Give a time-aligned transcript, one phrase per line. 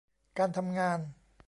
[0.37, 0.99] การทำงาน